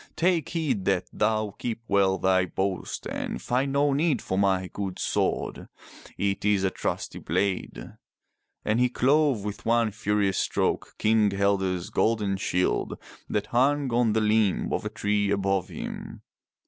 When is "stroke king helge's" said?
10.39-11.91